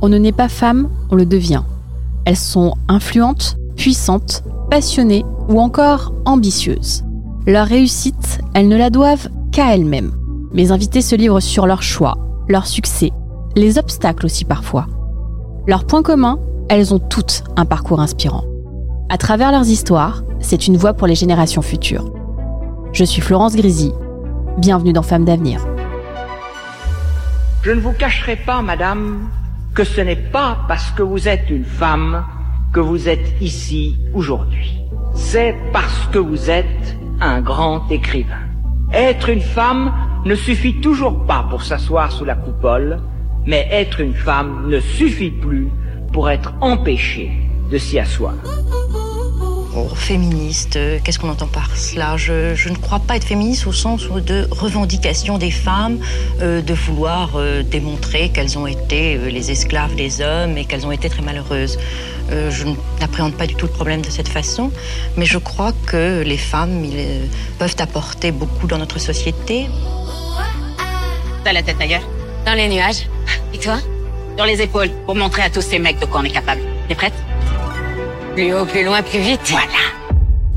[0.00, 1.62] On ne naît pas femme, on le devient.
[2.24, 7.04] Elles sont influentes, puissantes, passionnées ou encore ambitieuses.
[7.46, 10.12] Leur réussite, elles ne la doivent qu'à elles-mêmes.
[10.52, 12.16] Mes invités se livrent sur leurs choix,
[12.48, 13.10] leurs succès,
[13.56, 14.86] les obstacles aussi parfois.
[15.66, 18.44] Leur point commun, elles ont toutes un parcours inspirant.
[19.08, 22.12] À travers leurs histoires, c'est une voix pour les générations futures.
[22.92, 23.92] Je suis Florence Grisy.
[24.58, 25.66] Bienvenue dans Femmes d'avenir.
[27.62, 29.28] Je ne vous cacherai pas, madame,
[29.78, 32.24] que ce n'est pas parce que vous êtes une femme
[32.72, 34.76] que vous êtes ici aujourd'hui.
[35.14, 38.48] C'est parce que vous êtes un grand écrivain.
[38.92, 39.92] Être une femme
[40.24, 42.98] ne suffit toujours pas pour s'asseoir sous la coupole,
[43.46, 45.68] mais être une femme ne suffit plus
[46.12, 47.30] pour être empêchée
[47.70, 48.34] de s'y asseoir.
[49.80, 52.16] Oh, féministe, euh, qu'est-ce qu'on entend par cela?
[52.16, 55.98] Je, je ne crois pas être féministe au sens de revendication des femmes,
[56.40, 60.84] euh, de vouloir euh, démontrer qu'elles ont été euh, les esclaves des hommes et qu'elles
[60.84, 61.78] ont été très malheureuses.
[62.32, 62.64] Euh, je
[62.98, 64.72] n'appréhende pas du tout le problème de cette façon,
[65.16, 67.26] mais je crois que les femmes ils, euh,
[67.60, 69.68] peuvent apporter beaucoup dans notre société.
[71.44, 72.02] T'as la tête ailleurs
[72.44, 73.06] Dans les nuages.
[73.54, 73.78] Et toi?
[74.36, 76.62] Sur les épaules, pour montrer à tous ces mecs de quoi on est capable.
[76.88, 77.14] T'es prête?
[78.38, 79.40] Plus haut, plus loin, plus vite.
[79.50, 79.66] Voilà.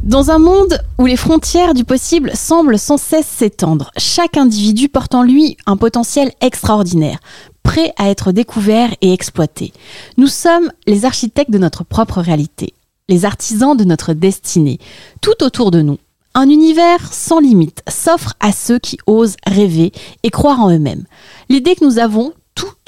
[0.03, 5.15] Dans un monde où les frontières du possible semblent sans cesse s'étendre, chaque individu porte
[5.15, 7.17] en lui un potentiel extraordinaire,
[7.63, 9.73] prêt à être découvert et exploité.
[10.17, 12.75] Nous sommes les architectes de notre propre réalité,
[13.09, 14.77] les artisans de notre destinée.
[15.19, 15.97] Tout autour de nous,
[16.35, 19.91] un univers sans limite s'offre à ceux qui osent rêver
[20.21, 21.05] et croire en eux-mêmes.
[21.49, 22.33] L'idée que nous avons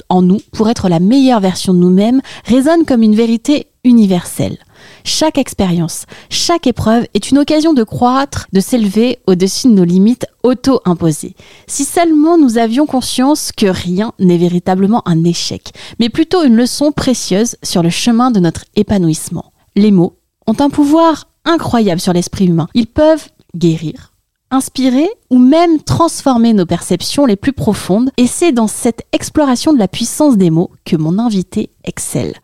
[0.08, 4.58] en nous pour être la meilleure version de nous-mêmes résonne comme une vérité universelle.
[5.04, 10.26] Chaque expérience, chaque épreuve est une occasion de croître, de s'élever au-dessus de nos limites
[10.42, 11.36] auto-imposées.
[11.66, 16.92] Si seulement nous avions conscience que rien n'est véritablement un échec, mais plutôt une leçon
[16.92, 19.52] précieuse sur le chemin de notre épanouissement.
[19.76, 20.16] Les mots
[20.46, 22.68] ont un pouvoir incroyable sur l'esprit humain.
[22.74, 24.13] Ils peuvent guérir,
[24.54, 28.10] inspirer ou même transformer nos perceptions les plus profondes.
[28.16, 32.34] Et c'est dans cette exploration de la puissance des mots que mon invité excelle.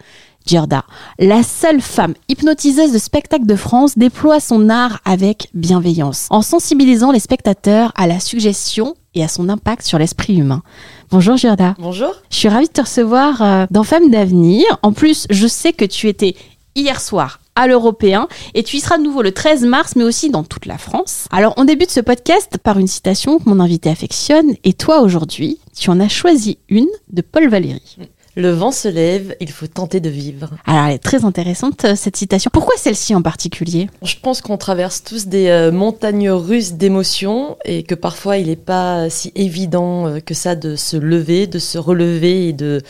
[0.46, 0.84] Gerda,
[1.18, 7.12] la seule femme hypnotiseuse de spectacle de France, déploie son art avec bienveillance, en sensibilisant
[7.12, 10.62] les spectateurs à la suggestion et à son impact sur l'esprit humain.
[11.10, 11.74] Bonjour Gerda.
[11.78, 12.14] Bonjour.
[12.30, 14.64] Je suis ravie de te recevoir euh, dans Femmes d'avenir.
[14.82, 16.36] En plus, je sais que tu étais
[16.74, 20.30] hier soir à l'Européen et tu y seras de nouveau le 13 mars mais aussi
[20.30, 21.26] dans toute la France.
[21.30, 25.58] Alors on débute ce podcast par une citation que mon invité affectionne et toi aujourd'hui,
[25.76, 27.96] tu en as choisi une de Paul Valéry.
[28.36, 30.50] Le vent se lève, il faut tenter de vivre.
[30.64, 32.48] Alors elle est très intéressante euh, cette citation.
[32.52, 33.90] Pourquoi celle-ci en particulier?
[34.02, 38.54] Je pense qu'on traverse tous des euh, montagnes russes d'émotions et que parfois il n'est
[38.56, 42.82] pas si évident euh, que ça de se lever, de se relever et de,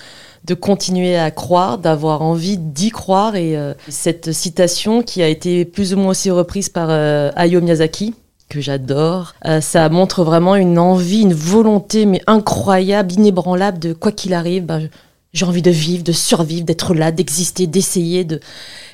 [0.44, 3.36] de continuer à croire, d'avoir envie d'y croire.
[3.36, 7.60] Et euh, cette citation qui a été plus ou moins aussi reprise par euh, Hayao
[7.60, 8.14] Miyazaki,
[8.48, 9.34] que j'adore.
[9.46, 14.64] Euh, ça montre vraiment une envie, une volonté, mais incroyable, inébranlable de quoi qu'il arrive.
[14.64, 14.88] ben,
[15.32, 18.24] j'ai envie de vivre, de survivre, d'être là, d'exister, d'essayer.
[18.24, 18.40] De...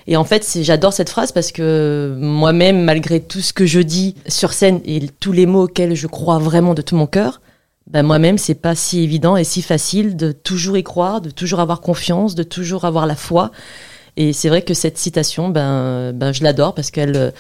[0.07, 4.15] Et en fait, j'adore cette phrase parce que moi-même, malgré tout ce que je dis
[4.29, 7.41] sur scène et tous les mots auxquels je crois vraiment de tout mon cœur,
[7.87, 11.61] ben moi-même, c'est pas si évident et si facile de toujours y croire, de toujours
[11.61, 13.53] avoir confiance, de toujours avoir la foi.
[14.17, 17.31] Et c'est vrai que cette citation, ben, ben je l'adore parce qu'elle, euh,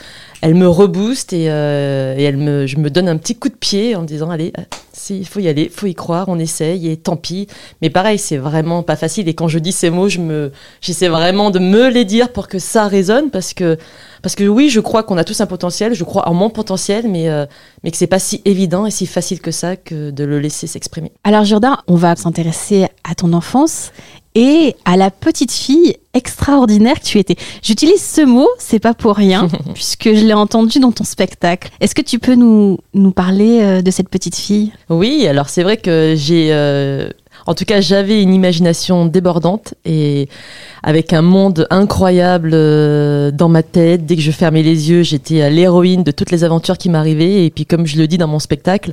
[0.43, 3.55] elle me rebooste et, euh, et elle me, je me donne un petit coup de
[3.55, 4.62] pied en me disant allez, euh,
[5.11, 7.46] il faut y aller, faut y croire, on essaye et tant pis.
[7.82, 9.28] Mais pareil, c'est vraiment pas facile.
[9.28, 10.50] Et quand je dis ces mots, je
[10.81, 13.78] j'essaie vraiment de me les dire pour que ça résonne parce que,
[14.23, 17.08] parce que oui, je crois qu'on a tous un potentiel, je crois en mon potentiel,
[17.08, 17.46] mais, euh,
[17.84, 20.67] mais que c'est pas si évident et si facile que ça que de le laisser
[20.67, 21.12] s'exprimer.
[21.25, 23.93] Alors Jordan, on va s'intéresser à ton enfance
[24.36, 27.36] et à la petite fille extraordinaire que tu étais.
[27.62, 31.70] J'utilise ce mot, c'est pas pour rien, puisque je l'ai entendu dans ton spectacle.
[31.80, 34.72] Est-ce que tu peux nous, nous parler euh, de cette petite fille?
[34.90, 36.50] Oui, alors c'est vrai que j'ai...
[36.52, 37.08] euh,
[37.46, 40.28] En tout cas, j'avais une imagination débordante et
[40.82, 44.04] avec un monde incroyable euh, dans ma tête.
[44.04, 47.46] Dès que je fermais les yeux, j'étais l'héroïne de toutes les aventures qui m'arrivaient.
[47.46, 48.93] Et puis, comme je le dis dans mon spectacle,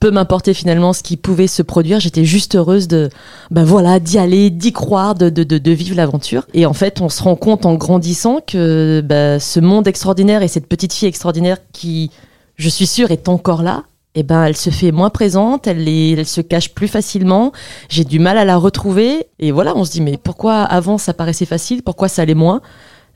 [0.00, 1.98] peu m'importait finalement ce qui pouvait se produire.
[1.98, 3.08] J'étais juste heureuse de,
[3.50, 6.46] ben voilà, d'y aller, d'y croire, de, de, de, de vivre l'aventure.
[6.52, 10.48] Et en fait, on se rend compte en grandissant que ben, ce monde extraordinaire et
[10.48, 12.10] cette petite fille extraordinaire qui,
[12.56, 16.12] je suis sûre, est encore là, eh ben, elle se fait moins présente, elle, est,
[16.12, 17.52] elle se cache plus facilement.
[17.88, 19.26] J'ai du mal à la retrouver.
[19.38, 21.82] Et voilà, on se dit, mais pourquoi avant ça paraissait facile?
[21.82, 22.60] Pourquoi ça allait moins?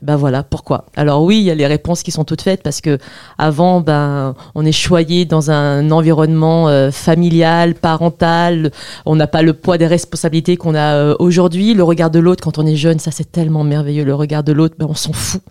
[0.01, 0.85] Ben voilà, pourquoi?
[0.95, 2.97] Alors oui, il y a les réponses qui sont toutes faites parce que
[3.37, 8.71] avant, ben, on est choyé dans un environnement euh, familial, parental.
[9.05, 11.73] On n'a pas le poids des responsabilités qu'on a euh, aujourd'hui.
[11.73, 14.05] Le regard de l'autre, quand on est jeune, ça c'est tellement merveilleux.
[14.05, 15.41] Le regard de l'autre, ben, on s'en fout.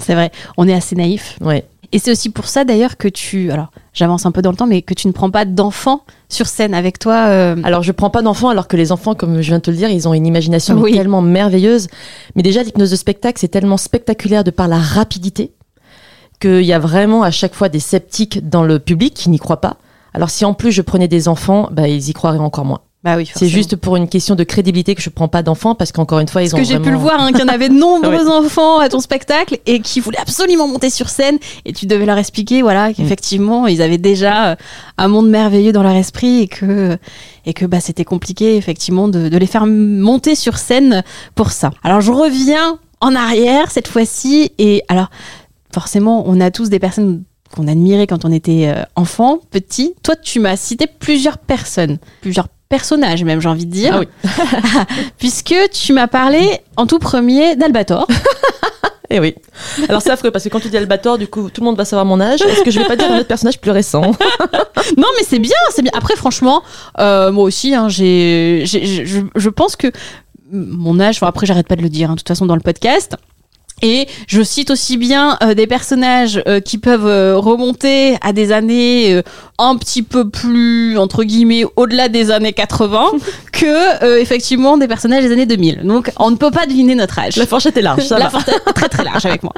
[0.00, 1.36] C'est vrai, on est assez naïf.
[1.40, 1.64] Ouais.
[1.92, 4.66] Et c'est aussi pour ça d'ailleurs que tu, alors j'avance un peu dans le temps,
[4.66, 7.26] mais que tu ne prends pas d'enfants sur scène avec toi.
[7.26, 9.70] euh, Alors, je prends pas d'enfants, alors que les enfants, comme je viens de te
[9.70, 10.92] le dire, ils ont une imagination Oui.
[10.94, 11.88] tellement merveilleuse.
[12.36, 15.52] Mais déjà, l'hypnose de spectacle, c'est tellement spectaculaire de par la rapidité
[16.40, 19.60] qu'il y a vraiment à chaque fois des sceptiques dans le public qui n'y croient
[19.60, 19.76] pas.
[20.14, 22.80] Alors, si en plus je prenais des enfants, bah, ils y croiraient encore moins.
[23.04, 25.92] Bah oui, C'est juste pour une question de crédibilité que je prends pas d'enfants, parce
[25.92, 27.48] qu'encore une fois, ils Parce ont que j'ai pu le voir, hein, qu'il y en
[27.48, 31.72] avait de nombreux enfants à ton spectacle et qui voulaient absolument monter sur scène et
[31.72, 32.62] tu devais leur expliquer, Mm.
[32.62, 34.56] voilà, qu'effectivement ils avaient déjà euh,
[34.96, 36.98] un monde merveilleux dans leur esprit et que
[37.46, 41.04] et que bah c'était compliqué effectivement de, de les faire monter sur scène
[41.36, 41.70] pour ça.
[41.84, 45.08] Alors je reviens en arrière cette fois-ci et alors
[45.72, 47.22] forcément on a tous des personnes
[47.54, 49.94] qu'on admirait quand on était euh, enfant, petit.
[50.02, 54.06] Toi, tu m'as cité plusieurs personnes, plusieurs personnages même, j'ai envie de dire Ah oui.
[55.18, 58.06] puisque tu m'as parlé en tout premier d'Albator.
[59.10, 59.34] Eh oui.
[59.88, 61.86] Alors c'est affreux parce que quand tu dis Albator, du coup, tout le monde va
[61.86, 62.42] savoir mon âge.
[62.42, 64.02] Est-ce que je vais pas dire un autre personnage plus récent?
[64.98, 65.92] Non, mais c'est bien, c'est bien.
[65.94, 66.62] Après, franchement,
[66.98, 69.90] euh, moi aussi, hein, j'ai, j'ai- je, je pense que
[70.52, 72.60] mon âge, enfin, après, j'arrête pas de le dire, hein, de toute façon, dans le
[72.60, 73.16] podcast.
[73.82, 78.52] Et je cite aussi bien euh, des personnages euh, qui peuvent euh, remonter à des
[78.52, 79.22] années euh,
[79.58, 83.10] un petit peu plus, entre guillemets, au-delà des années 80,
[83.52, 85.82] que euh, effectivement des personnages des années 2000.
[85.84, 87.36] Donc on ne peut pas deviner notre âge.
[87.36, 89.52] La fourchette est large, ça La fourchette est très très large avec moi.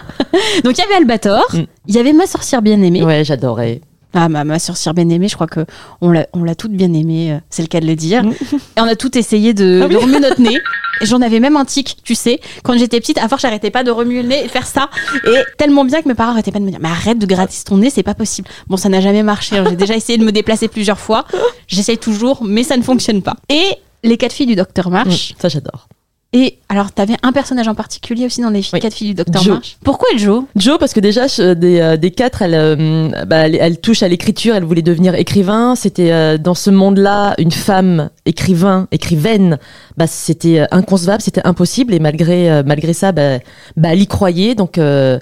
[0.64, 1.64] Donc il y avait Albator, Mm.
[1.88, 3.02] il y avait ma sorcière bien-aimée.
[3.02, 3.80] Ouais, j'adorais.
[4.12, 5.64] Ah, ma, ma sorcière bien-aimée, je crois que
[6.00, 8.24] on l'a, on l'a toutes bien aimée, euh, c'est le cas de le dire.
[8.24, 8.32] Mm.
[8.76, 9.92] Et on a toutes essayé de, Ah oui.
[9.94, 10.56] de remuer notre nez.
[11.00, 12.40] Et J'en avais même un tic, tu sais.
[12.64, 14.90] Quand j'étais petite, à force, j'arrêtais pas de remuer le nez et de faire ça.
[15.26, 17.56] Et tellement bien que mes parents arrêtaient pas de me dire, mais arrête de gratter
[17.64, 18.48] ton nez, c'est pas possible.
[18.66, 19.56] Bon, ça n'a jamais marché.
[19.56, 19.64] hein.
[19.70, 21.24] J'ai déjà essayé de me déplacer plusieurs fois.
[21.68, 23.36] J'essaye toujours, mais ça ne fonctionne pas.
[23.48, 23.64] Et
[24.02, 25.32] les quatre filles du docteur March.
[25.32, 25.88] Mm, ça, j'adore.
[26.32, 28.78] Et alors, t'avais un personnage en particulier aussi dans les Oui.
[28.78, 29.54] quatre filles du docteur Joe.
[29.54, 29.76] March.
[29.82, 30.44] Pourquoi Joe?
[30.54, 34.08] Jo, parce que déjà, des, euh, des quatre, elle, euh, bah, elle, elle touche à
[34.08, 35.74] l'écriture, elle voulait devenir écrivain.
[35.74, 39.58] C'était euh, dans ce monde-là, une femme écrivain, écrivaine,
[39.96, 41.94] bah, c'était euh, inconcevable, c'était impossible.
[41.94, 43.38] Et malgré, euh, malgré ça, bah,
[43.76, 44.54] bah, elle y croyait.
[44.54, 45.18] Donc, euh,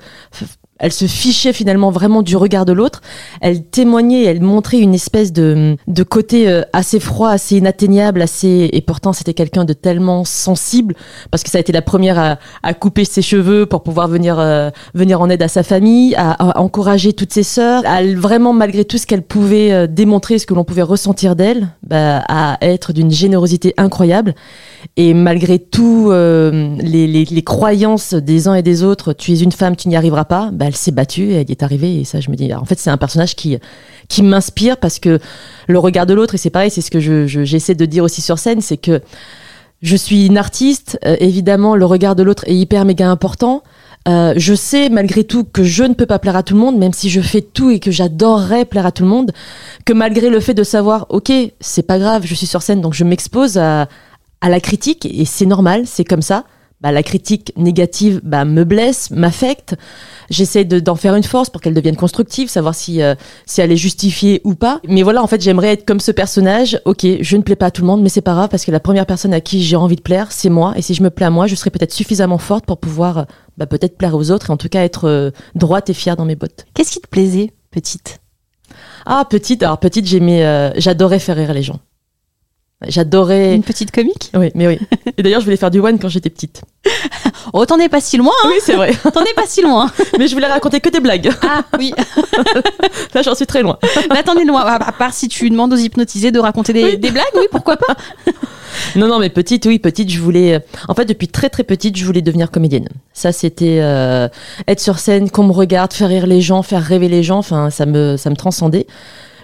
[0.78, 3.00] elle se fichait finalement vraiment du regard de l'autre.
[3.40, 8.70] Elle témoignait, elle montrait une espèce de, de côté euh, assez froid, assez inatteignable, assez
[8.72, 10.94] et pourtant c'était quelqu'un de tellement sensible
[11.30, 14.38] parce que ça a été la première à, à couper ses cheveux pour pouvoir venir
[14.38, 18.52] euh, venir en aide à sa famille, à, à encourager toutes ses sœurs, à vraiment
[18.52, 22.58] malgré tout ce qu'elle pouvait euh, démontrer, ce que l'on pouvait ressentir d'elle, bah, à
[22.60, 24.34] être d'une générosité incroyable.
[24.96, 29.38] Et malgré tout euh, les, les, les croyances des uns et des autres, tu es
[29.40, 32.00] une femme, tu n'y arriveras pas, bah, elle s'est battue et elle y est arrivée.
[32.00, 33.58] Et ça, je me dis, en fait, c'est un personnage qui
[34.08, 35.18] qui m'inspire parce que
[35.66, 38.04] le regard de l'autre, et c'est pareil, c'est ce que je, je- j'essaie de dire
[38.04, 39.00] aussi sur scène, c'est que
[39.82, 43.62] je suis une artiste, euh, évidemment, le regard de l'autre est hyper méga important.
[44.08, 46.78] Euh, je sais malgré tout que je ne peux pas plaire à tout le monde,
[46.78, 49.32] même si je fais tout et que j'adorerais plaire à tout le monde,
[49.84, 52.94] que malgré le fait de savoir, ok, c'est pas grave, je suis sur scène, donc
[52.94, 53.88] je m'expose à,
[54.40, 56.44] à la critique et c'est normal, c'est comme ça.
[56.80, 59.74] Bah, la critique négative bah, me blesse, m'affecte.
[60.30, 63.16] J'essaie de- d'en faire une force pour qu'elle devienne constructive, savoir si, euh,
[63.46, 64.80] si elle est justifiée ou pas.
[64.86, 66.80] Mais voilà, en fait, j'aimerais être comme ce personnage.
[66.84, 68.70] Ok, je ne plais pas à tout le monde, mais c'est pas grave parce que
[68.70, 70.72] la première personne à qui j'ai envie de plaire, c'est moi.
[70.76, 73.66] Et si je me plais à moi, je serai peut-être suffisamment forte pour pouvoir bah,
[73.66, 76.36] peut-être plaire aux autres et en tout cas être euh, droite et fière dans mes
[76.36, 76.64] bottes.
[76.74, 78.20] Qu'est-ce qui te plaisait, petite?
[79.04, 81.80] Ah, petite, alors petite, j'aimais, euh, j'adorais faire rire les gens.
[82.86, 83.54] J'adorais.
[83.56, 84.30] Une petite comique?
[84.34, 84.78] Oui, mais oui.
[85.16, 86.62] Et d'ailleurs, je voulais faire du one quand j'étais petite.
[87.54, 88.92] Oh, t'en es pas si loin, hein Oui, c'est vrai.
[89.14, 89.90] T'en es pas si loin.
[90.18, 91.30] Mais je voulais raconter que des blagues.
[91.42, 91.94] Ah oui,
[93.14, 93.78] Là, j'en suis très loin.
[94.10, 94.60] là t'en es loin.
[94.60, 96.98] À à part si tu demandes aux hypnotisés de raconter des, Oui.
[96.98, 97.96] des blagues, oui, pourquoi pas
[98.96, 100.62] non, non, mais petite, oui, petite, je voulais.
[100.88, 102.88] En fait, depuis très très petite, je voulais devenir comédienne.
[103.14, 104.28] Ça, c'était euh,
[104.68, 107.38] être sur scène, qu'on me regarde, faire rire les gens, faire rêver les gens.
[107.38, 108.86] Enfin, ça me, ça me transcendait.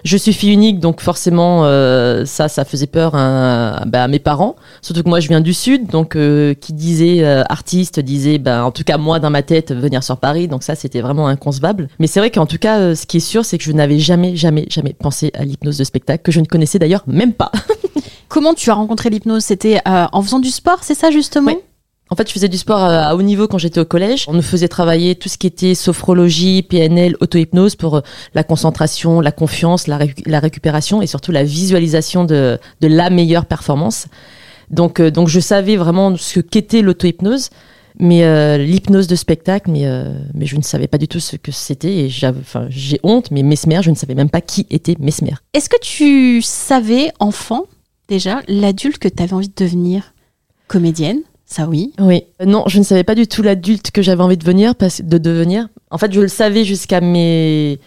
[0.05, 4.19] Je suis fille unique, donc forcément, euh, ça, ça faisait peur à, bah, à, mes
[4.19, 4.55] parents.
[4.83, 8.63] Surtout que moi, je viens du sud, donc euh, qui disait euh, artiste disait, bah,
[8.63, 10.47] en tout cas moi dans ma tête, venir sur Paris.
[10.47, 11.87] Donc ça, c'était vraiment inconcevable.
[11.97, 14.35] Mais c'est vrai qu'en tout cas, ce qui est sûr, c'est que je n'avais jamais,
[14.35, 17.51] jamais, jamais pensé à l'hypnose de spectacle, que je ne connaissais d'ailleurs même pas.
[18.29, 19.43] Comment tu as rencontré l'hypnose?
[19.43, 21.51] C'était en faisant du sport, c'est ça justement?
[22.11, 24.25] En fait, je faisais du sport à haut niveau quand j'étais au collège.
[24.27, 28.01] On nous faisait travailler tout ce qui était sophrologie, PNL, auto-hypnose pour euh,
[28.35, 29.97] la concentration, la confiance, la,
[30.39, 34.07] récupération et surtout la visualisation de, la meilleure performance.
[34.69, 37.49] Donc, euh, donc je savais vraiment ce qu'était l'auto-hypnose,
[37.97, 39.85] mais euh, l'hypnose de spectacle, mais,
[40.35, 43.81] mais je ne savais pas du tout ce que c'était et j'ai honte, mais Mesmer,
[43.81, 45.33] je ne savais même pas qui était Mesmer.
[45.53, 47.63] Est-ce que tu savais, enfant,
[48.09, 50.13] déjà, l'adulte que tu avais envie de devenir?
[50.67, 51.21] Comédienne?
[51.45, 51.93] Ça oui.
[51.99, 52.23] Oui.
[52.43, 55.67] Non, je ne savais pas du tout l'adulte que j'avais envie de devenir, de devenir.
[55.91, 57.79] En fait, je le savais jusqu'à mes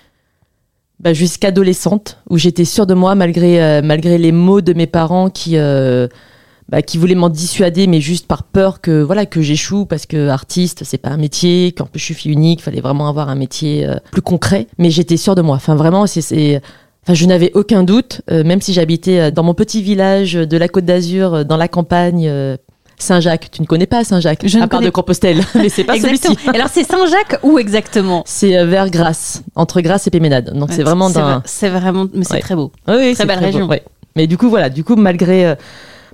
[1.01, 4.89] bah, jusqu'à adolescente où j'étais sûre de moi malgré euh, malgré les mots de mes
[4.89, 6.09] parents qui euh,
[6.69, 10.29] bah, qui voulaient m'en dissuader mais juste par peur que voilà que j'échoue parce que
[10.29, 13.37] artiste c'est pas un métier qu'en plus je suis fille unique fallait vraiment avoir un
[13.37, 16.61] métier euh, plus concret mais j'étais sûre de moi enfin vraiment c'est
[17.05, 20.85] Enfin, je n'avais aucun doute, même si j'habitais dans mon petit village de la Côte
[20.85, 22.31] d'Azur, dans la campagne,
[22.99, 23.49] Saint-Jacques.
[23.51, 26.37] Tu ne connais pas Saint-Jacques à part de Compostelle, mais c'est pas celui-ci.
[26.53, 28.23] Alors c'est Saint-Jacques où exactement?
[28.27, 30.53] C'est euh, vers Grasse, entre Grasse et Péménade.
[30.55, 31.09] Donc c'est vraiment.
[31.45, 32.73] C'est vraiment, mais c'est très beau.
[32.87, 33.69] Oui, très belle région.
[34.17, 35.55] Mais du coup voilà, du coup malgré, euh,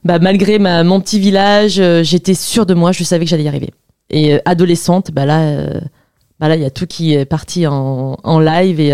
[0.05, 3.45] bah, malgré ma, mon petit village, euh, j'étais sûre de moi, je savais que j'allais
[3.45, 3.71] y arriver.
[4.11, 5.67] Et adolescente, bah là,
[6.39, 8.93] bah là il y a tout qui est parti en, en live et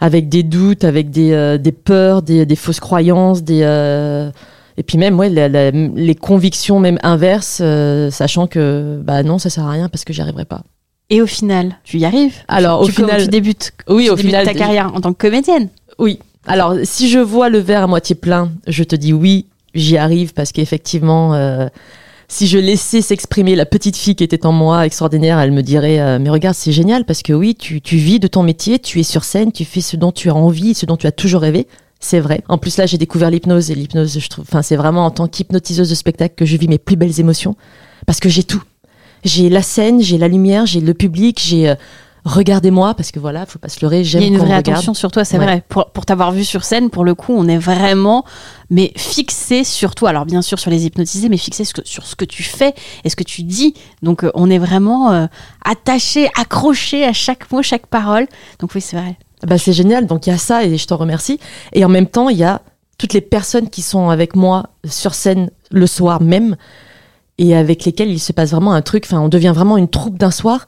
[0.00, 3.62] avec des doutes, avec des, des peurs, des, des fausses croyances, des
[4.78, 9.66] et puis même, ouais, les convictions même inverses, euh, sachant que bah non, ça sert
[9.66, 10.62] à rien parce que j'y arriverai pas.
[11.10, 13.72] Et au final, tu y arrives Alors au final, tu débutes.
[13.88, 15.68] Oui, au final, ta carrière en tant que comédienne.
[15.98, 16.20] Oui.
[16.46, 20.32] Alors si je vois le verre à moitié plein, je te dis oui, j'y arrive
[20.32, 21.34] parce qu'effectivement.
[21.34, 21.66] Euh,
[22.30, 25.98] si je laissais s'exprimer la petite fille qui était en moi extraordinaire, elle me dirait
[25.98, 29.00] euh, mais regarde c'est génial parce que oui tu, tu vis de ton métier, tu
[29.00, 31.40] es sur scène, tu fais ce dont tu as envie, ce dont tu as toujours
[31.40, 31.66] rêvé.
[32.00, 32.42] C'est vrai.
[32.48, 35.26] En plus là, j'ai découvert l'hypnose et l'hypnose, je trouve, enfin, c'est vraiment en tant
[35.26, 37.56] qu'hypnotiseuse de spectacle que je vis mes plus belles émotions
[38.06, 38.62] parce que j'ai tout.
[39.24, 41.74] J'ai la scène, j'ai la lumière, j'ai le public, j'ai euh,
[42.24, 44.94] regardez-moi parce que voilà, faut pas se leurrer, j'aime Il y a une vraie attention
[44.94, 45.64] sur toi, c'est vrai.
[45.68, 48.24] Pour, pour t'avoir vu sur scène, pour le coup, on est vraiment
[48.70, 50.10] mais fixé sur toi.
[50.10, 53.16] Alors bien sûr sur les hypnotisés, mais fixé sur ce que tu fais et ce
[53.16, 53.74] que tu dis.
[54.02, 55.26] Donc euh, on est vraiment euh,
[55.64, 58.28] attaché, accroché à chaque mot, chaque parole.
[58.60, 59.16] Donc oui, c'est vrai.
[59.46, 60.06] Bah, c'est génial.
[60.06, 61.38] Donc il y a ça et je t'en remercie.
[61.72, 62.62] Et en même temps, il y a
[62.98, 66.56] toutes les personnes qui sont avec moi sur scène le soir même
[67.38, 69.04] et avec lesquelles il se passe vraiment un truc.
[69.06, 70.66] Enfin, on devient vraiment une troupe d'un soir.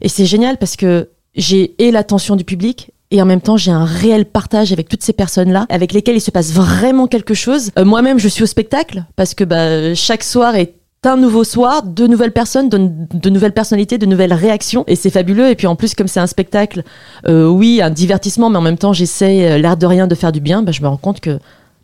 [0.00, 3.70] Et c'est génial parce que j'ai et l'attention du public et en même temps j'ai
[3.70, 7.32] un réel partage avec toutes ces personnes là avec lesquelles il se passe vraiment quelque
[7.32, 10.74] chose euh, moi-même je suis au spectacle parce que bah, chaque soir est
[11.06, 14.84] un nouveau soir, de nouvelles personnes, de, nouvelles personnalités, de nouvelles réactions.
[14.86, 15.48] Et c'est fabuleux.
[15.50, 16.82] Et puis en plus, comme c'est un spectacle,
[17.26, 20.32] euh, oui, un divertissement, mais en même temps, j'essaie, euh, l'air de rien, de faire
[20.32, 21.38] du bien, bah, je me rends compte que,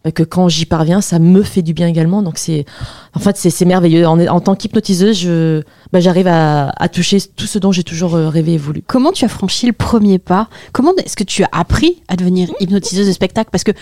[0.05, 2.23] bah, que quand j'y parviens, ça me fait du bien également.
[2.23, 2.65] Donc c'est,
[3.15, 4.07] en fait, c'est merveilleux.
[4.07, 8.17] En, en tant qu'hypnotiseuse, je, bah, j'arrive à, à, toucher tout ce dont j'ai toujours
[8.17, 8.83] euh, rêvé et voulu.
[8.87, 10.49] Comment tu as franchi le premier pas?
[10.73, 13.51] Comment est-ce que tu as appris à devenir hypnotiseuse de spectacle?
[13.53, 13.73] Parce que,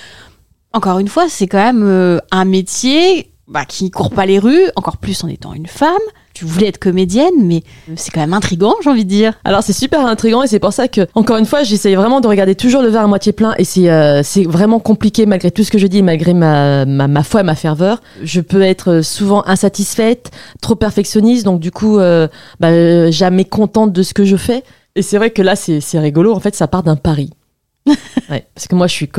[0.75, 4.97] encore une fois, c'est quand même un métier bah, qui court pas les rues, encore
[4.97, 5.93] plus en étant une femme.
[6.35, 7.63] Tu voulais être comédienne, mais
[7.95, 9.35] c'est quand même intrigant, j'ai envie de dire.
[9.45, 12.27] Alors c'est super intrigant et c'est pour ça que, encore une fois, j'essaye vraiment de
[12.27, 15.63] regarder toujours le verre à moitié plein et c'est euh, c'est vraiment compliqué malgré tout
[15.63, 18.01] ce que je dis, malgré ma, ma, ma, foi et ma ferveur.
[18.23, 20.31] Je peux être souvent insatisfaite,
[20.63, 22.29] trop perfectionniste, donc du coup, euh,
[22.61, 24.65] bah, jamais contente de ce que je fais.
[24.97, 26.33] Et c'est vrai que là, c'est rigolo.
[26.33, 27.31] En fait, ça part d'un pari.
[28.55, 29.11] Parce que moi, je suis,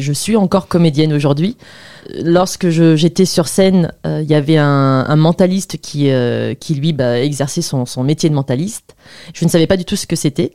[0.00, 1.56] je suis encore comédienne aujourd'hui
[2.14, 7.20] lorsque j'étais sur scène, euh, il y avait un, mentaliste qui, euh, qui lui, bah,
[7.20, 8.96] exerçait son, métier de mentaliste.
[9.34, 10.52] Je ne savais pas du tout ce que c'était.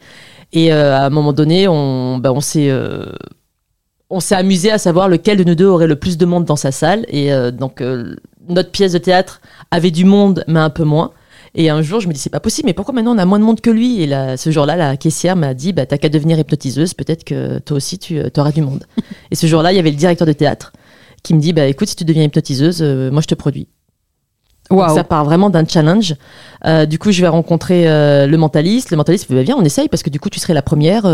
[0.52, 2.72] Et euh, à un moment donné, on, bah, on s'est
[4.10, 6.56] on s'est amusé à savoir lequel de nous deux aurait le plus de monde dans
[6.56, 7.06] sa salle.
[7.10, 7.82] Et donc,
[8.48, 9.42] notre pièce de théâtre
[9.72, 11.12] avait du monde, mais un peu moins.
[11.56, 13.38] Et un jour, je me dis, c'est pas possible, mais pourquoi maintenant on a moins
[13.38, 14.02] de monde que lui?
[14.02, 17.60] Et là, ce jour-là, la caissière m'a dit, bah, t'as qu'à devenir hypnotiseuse, peut-être que
[17.60, 18.86] toi aussi, tu auras du monde.
[19.32, 20.74] et ce jour-là, il y avait le directeur de théâtre
[21.24, 23.68] qui me dit bah écoute si tu deviens hypnotiseuse euh, moi je te produis.
[24.70, 24.96] Wow.
[24.96, 26.16] ça part vraiment d'un challenge.
[26.66, 28.92] Euh, du coup je vais rencontrer euh, le mentaliste.
[28.92, 31.06] Le mentaliste me bah, viens on essaye parce que du coup tu serais la première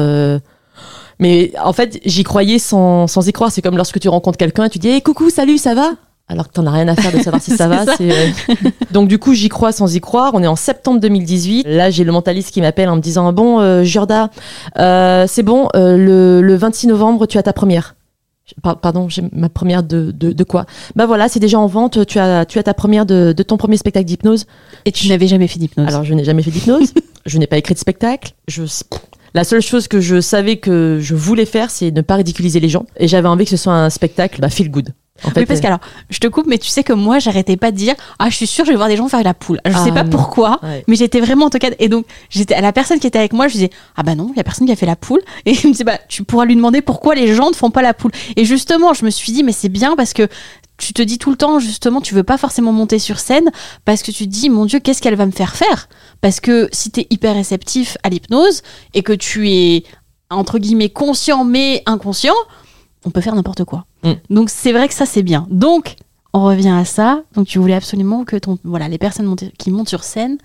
[1.22, 3.52] mais en fait j'y croyais sans, sans y croire.
[3.52, 5.92] C'est comme lorsque tu rencontres quelqu'un et tu dis hey, coucou salut ça va?
[6.30, 7.86] Alors que t'en as rien à faire de savoir si ça va.
[7.98, 8.28] c'est, euh,
[8.92, 10.32] Donc du coup, j'y crois sans y croire.
[10.36, 11.66] On est en septembre 2018.
[11.68, 14.30] Là, j'ai le mentaliste qui m'appelle en me disant bon, euh, Jorda,
[14.78, 17.96] euh, c'est bon, euh, le, le 26 novembre, tu as ta première.
[18.64, 20.66] Par- Pardon, j'ai ma première de, de, de quoi?
[20.96, 22.06] Bah voilà, c'est déjà en vente.
[22.08, 24.46] Tu as, tu as ta première de, de ton premier spectacle d'hypnose.
[24.86, 25.88] Et tu n'avais jamais fait d'hypnose.
[25.88, 26.94] Alors, je n'ai jamais fait d'hypnose.
[27.26, 28.32] je n'ai pas écrit de spectacle.
[28.48, 28.64] Je,
[29.36, 32.70] la seule chose que je savais que je voulais faire, c'est ne pas ridiculiser les
[32.70, 32.86] gens.
[32.98, 34.90] Et j'avais envie que ce soit un spectacle, bah, feel good.
[35.24, 37.20] En fait, oui, parce euh, que alors, je te coupe, mais tu sais que moi,
[37.20, 39.34] j'arrêtais pas de dire, ah, je suis sûre, je vais voir des gens faire la
[39.34, 39.60] poule.
[39.66, 40.10] Je Ah, sais pas non.
[40.10, 40.84] pourquoi, Ouais.
[40.88, 43.34] mais j'étais vraiment en tout cas, et donc, j'étais à la personne qui était avec
[43.34, 45.22] moi, je disais, ah bah non, il y a personne qui a fait la poule.
[45.46, 47.82] Et il me disait, bah, tu pourras lui demander pourquoi les gens ne font pas
[47.82, 48.12] la poule.
[48.36, 50.28] Et justement, je me suis dit, mais c'est bien parce que
[50.78, 53.50] tu te dis tout le temps, justement, tu veux pas forcément monter sur scène
[53.84, 55.90] parce que tu te dis, mon Dieu, qu'est-ce qu'elle va me faire faire?
[56.22, 58.62] Parce que si t'es hyper réceptif à l'hypnose
[58.94, 59.84] et que tu es,
[60.30, 62.36] entre guillemets, conscient mais inconscient,
[63.06, 63.86] on peut faire n'importe quoi.
[64.04, 64.12] Mm.
[64.30, 65.48] Donc c'est vrai que ça c'est bien.
[65.50, 65.96] Donc
[66.34, 67.24] on revient à ça.
[67.34, 70.38] Donc tu voulais absolument que ton voilà les personnes qui montent sur scène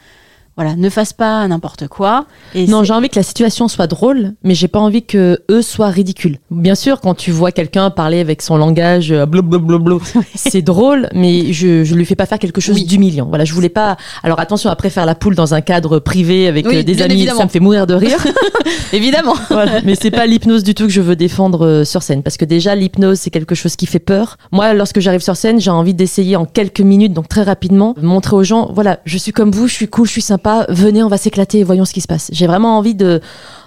[0.56, 2.26] voilà ne fassent pas n'importe quoi.
[2.54, 5.62] Et Non, j'ai envie que la situation soit drôle, mais j'ai pas envie que eux
[5.62, 6.38] soient ridicules.
[6.50, 9.96] Bien sûr, quand tu vois quelqu'un parler avec son langage euh, blablabla,
[10.34, 12.84] c'est drôle, mais je je lui fais pas faire quelque chose Oui.
[12.84, 13.26] d'humiliant.
[13.28, 13.96] Voilà, je voulais pas.
[14.23, 17.14] Alors attention, après faire la poule dans un cadre privé avec Oui, euh, des amis,
[17.14, 17.38] évidemment.
[17.40, 18.18] ça me fait mourir de rire.
[18.92, 19.34] évidemment.
[19.50, 19.80] Voilà.
[19.84, 22.44] Mais c'est pas l'hypnose du tout que je veux défendre euh, sur scène, parce que
[22.44, 24.37] déjà l'hypnose c'est quelque chose qui fait peur.
[24.52, 28.04] Moi, lorsque j'arrive sur scène, j'ai envie d'essayer en quelques minutes, donc très rapidement, de
[28.06, 31.02] montrer aux gens, voilà, je suis comme vous, je suis cool, je suis sympa, venez,
[31.02, 32.28] on va s'éclater et voyons ce qui se passe.
[32.32, 33.20] J'ai vraiment envie de,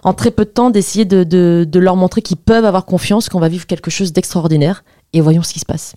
[0.04, 3.30] en très peu de temps, d'essayer de, de, de leur montrer qu'ils peuvent avoir confiance,
[3.30, 5.96] qu'on va vivre quelque chose d'extraordinaire et voyons ce qui se passe.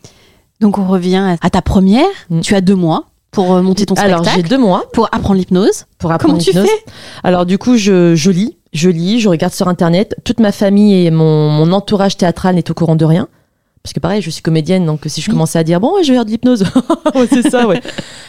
[0.60, 2.06] Donc on revient à ta première.
[2.28, 2.40] Mm.
[2.40, 5.36] Tu as deux mois pour euh, monter ton Alors j'ai spectacle, deux mois pour apprendre
[5.38, 5.86] l'hypnose.
[5.98, 6.66] pour apprendre Comment tu l'hypnose.
[6.68, 6.92] fais?
[7.22, 10.16] Alors du coup, je, je lis, je lis, je regarde sur internet.
[10.24, 13.28] Toute ma famille et mon, mon entourage théâtral n'est au courant de rien.
[13.82, 15.32] Parce que pareil, je suis comédienne, donc si je Oui.
[15.32, 16.64] commençais à dire bon, ouais, je vais faire de l'hypnose,
[17.14, 17.80] Ouais, c'est ça, ouais.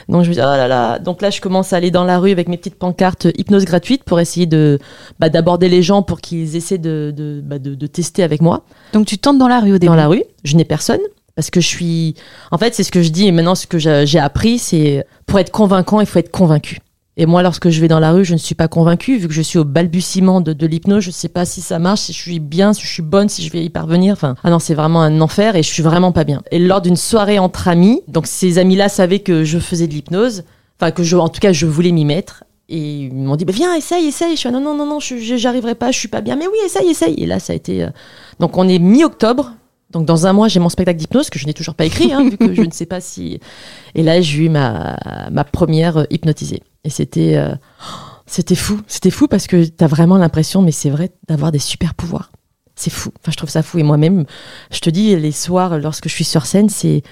[0.08, 0.98] Donc je me dis oh là là.
[0.98, 4.04] Donc là, je commence à aller dans la rue avec mes petites pancartes hypnose gratuite
[4.06, 4.80] pour essayer de
[5.20, 8.64] bah, d'aborder les gens pour qu'ils essaient de de, bah, de de tester avec moi
[8.94, 9.88] Donc tu tentes dans la rue au début.
[9.88, 10.24] dans la rue.
[10.46, 11.02] Je n'ai personne
[11.36, 12.16] parce que je suis.
[12.52, 15.38] En fait, c'est ce que je dis et maintenant ce que j'ai appris, c'est pour
[15.40, 16.80] être convaincant, il faut être convaincu.
[17.18, 19.34] Et moi, lorsque je vais dans la rue, je ne suis pas convaincue, vu que
[19.34, 21.04] je suis au balbutiement de, de l'hypnose.
[21.04, 23.28] Je ne sais pas si ça marche, si je suis bien, si je suis bonne,
[23.28, 24.14] si je vais y parvenir.
[24.14, 26.42] Enfin, ah non, c'est vraiment un enfer et je suis vraiment pas bien.
[26.52, 30.44] Et lors d'une soirée entre amis, donc ces amis-là savaient que je faisais de l'hypnose,
[30.80, 32.46] enfin que je, en tout cas, je voulais m'y mettre.
[32.70, 34.36] Et ils m'ont dit, bah, viens, essaye, essaye.
[34.36, 36.38] Je suis, non, non, non, non, j'arriverai pas, je suis pas bien.
[36.38, 37.16] Mais oui, essaye, essaye.
[37.22, 37.84] Et là, ça a été.
[37.84, 37.90] euh,
[38.40, 39.52] Donc, on est mi-octobre.
[39.92, 42.24] Donc, dans un mois, j'ai mon spectacle d'hypnose que je n'ai toujours pas écrit, hein,
[42.30, 43.40] vu que je ne sais pas si.
[43.96, 44.98] Et là, j'ai eu ma,
[45.32, 46.64] ma première euh, hypnotisée.
[46.84, 47.36] Et c'était.
[47.38, 47.54] euh,
[48.26, 48.80] C'était fou.
[48.88, 52.32] C'était fou parce que t'as vraiment l'impression, mais c'est vrai, d'avoir des super pouvoirs.
[52.76, 53.12] C'est fou.
[53.22, 53.78] Enfin, je trouve ça fou.
[53.80, 54.26] Et moi-même,
[54.72, 57.04] je te dis, les soirs, lorsque je suis sur scène, c'est.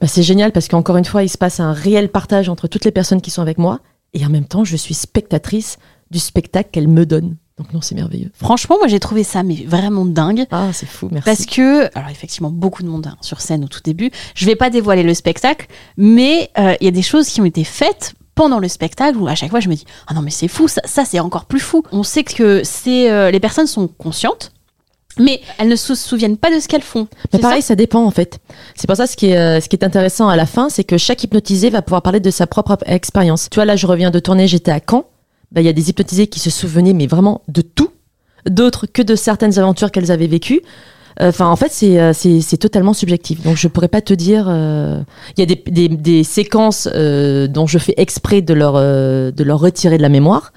[0.00, 2.84] Bah, c'est génial parce qu'encore une fois, il se passe un réel partage entre toutes
[2.84, 3.80] les personnes qui sont avec moi.
[4.12, 5.78] Et en même temps, je suis spectatrice
[6.10, 7.36] du spectacle qu'elle me donne.
[7.56, 8.30] Donc non, c'est merveilleux.
[8.34, 10.46] Franchement, moi j'ai trouvé ça mais vraiment dingue.
[10.50, 11.24] Ah, c'est fou, merci.
[11.24, 14.10] Parce que, alors effectivement, beaucoup de monde hein, sur scène au tout début.
[14.34, 17.44] Je vais pas dévoiler le spectacle, mais euh, il y a des choses qui ont
[17.44, 20.32] été faites pendant le spectacle où à chaque fois je me dis ah non mais
[20.32, 21.84] c'est fou ça, ça c'est encore plus fou.
[21.92, 24.50] On sait que c'est euh, les personnes sont conscientes,
[25.20, 27.06] mais elles ne se souviennent pas de ce qu'elles font.
[27.32, 28.40] Mais pareil, ça ça dépend en fait.
[28.74, 30.82] C'est pour ça ce qui est euh, ce qui est intéressant à la fin, c'est
[30.82, 33.48] que chaque hypnotisé va pouvoir parler de sa propre expérience.
[33.48, 35.04] Tu vois là, je reviens de tourner, j'étais à Caen.
[35.54, 37.90] Bah, il y a des hypnotisés qui se souvenaient mais vraiment de tout,
[38.48, 40.62] d'autres que de certaines aventures qu'elles avaient vécues.
[41.20, 43.40] Enfin, en fait, c'est euh, c'est totalement subjectif.
[43.42, 44.46] Donc, je pourrais pas te dire.
[44.48, 45.00] euh,
[45.36, 49.30] Il y a des des, des séquences euh, dont je fais exprès de leur euh,
[49.30, 50.52] de leur retirer de la mémoire.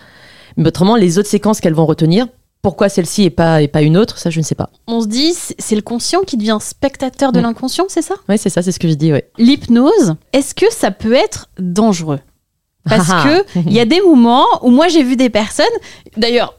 [0.56, 2.26] Mais autrement, les autres séquences qu'elles vont retenir,
[2.64, 4.72] pourquoi celle-ci et pas et pas une autre, ça je ne sais pas.
[4.88, 7.44] On se dit c'est le conscient qui devient spectateur de Mm.
[7.44, 8.16] l'inconscient, c'est ça?
[8.28, 9.14] Oui, c'est ça, c'est ce que je dis.
[9.14, 9.30] Ouais.
[9.38, 12.20] L'hypnose, est-ce que ça peut être dangereux?
[12.90, 15.66] Parce Ah que il y a des moments où moi j'ai vu des personnes,
[16.16, 16.56] d'ailleurs,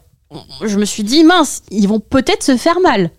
[0.63, 3.11] je me suis dit mince, ils vont peut-être se faire mal.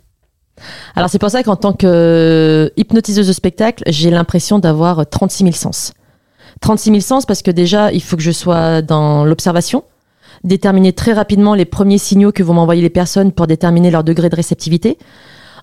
[0.94, 5.44] Alors c'est pour ça qu'en tant que euh, hypnotiseuse de spectacle, j'ai l'impression d'avoir 36
[5.44, 5.92] 000 sens.
[6.60, 9.84] 36 000 sens parce que déjà, il faut que je sois dans l'observation,
[10.44, 14.28] déterminer très rapidement les premiers signaux que vont m'envoyer les personnes pour déterminer leur degré
[14.28, 14.98] de réceptivité.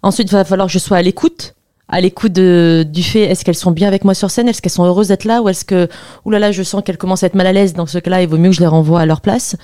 [0.04, 1.56] Ensuite, il va falloir que je sois à l'écoute,
[1.90, 4.86] à l'écoute du fait est-ce qu'elles sont bien avec moi sur scène, est-ce qu'elles sont
[4.86, 5.42] heureuses d'être là?
[5.42, 5.88] Ou est-ce que
[6.26, 7.74] oulala, je sens qu'elles commencent à être mal à l'aise?
[7.74, 9.56] Dans ce cas-là, il vaut mieux que je les renvoie à leur place.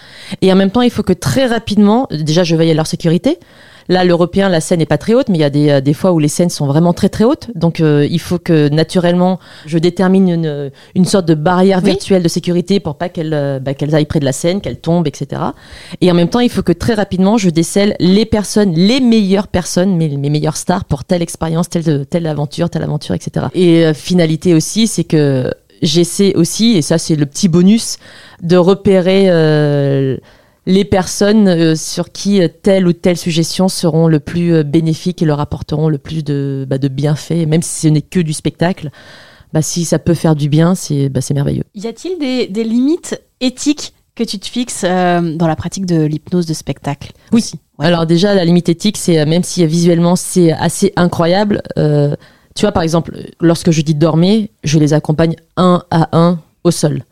[0.42, 3.40] Et en même temps, il faut que très rapidement, déjà, je veille à leur sécurité.
[3.90, 5.94] Là, l'européen, la scène n'est pas très haute, mais il y a des, euh, des
[5.94, 7.50] fois où les scènes sont vraiment très très hautes.
[7.56, 11.92] Donc, euh, il faut que naturellement, je détermine une, une sorte de barrière Oui.
[11.92, 14.80] virtuelle de sécurité pour pas qu'elles euh, bah, qu'elles aillent près de la scène, qu'elles
[14.80, 15.42] tombent, etc.
[16.02, 19.48] Et en même temps, il faut que très rapidement, je décèle les personnes, les meilleures
[19.48, 23.48] personnes, mes, mes meilleures stars pour telle expérience, telle, telle aventure, telle aventure, etc.
[23.54, 27.98] Et euh, finalité aussi, c'est que j'essaie aussi, et ça c'est le petit bonus,
[28.42, 30.18] de repérer euh,
[30.66, 35.22] les personnes euh, sur qui euh, telle ou telle suggestion seront le plus euh, bénéfiques
[35.22, 38.34] et leur apporteront le plus de, bah, de bienfaits, même si ce n'est que du
[38.34, 38.90] spectacle.
[39.52, 41.64] Bah, si ça peut faire du bien, c'est bah, merveilleux.
[41.76, 46.04] Y a-t-il des, des limites éthiques que tu te fixes euh, dans la pratique de
[46.04, 47.40] l'hypnose de spectacle Oui.
[47.40, 47.60] aussi?
[47.80, 47.88] Ouais.
[47.88, 52.16] Alors déjà, la limite éthique, c'est même si visuellement c'est assez incroyable, euh,
[52.56, 56.70] tu vois, par exemple, lorsque je dis dormez, je les accompagne un à un au
[56.70, 57.04] sol.